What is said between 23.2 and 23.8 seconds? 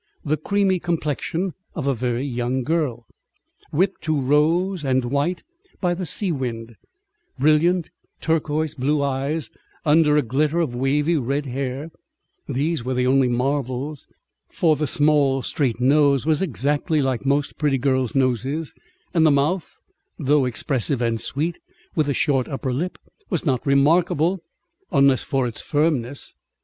was not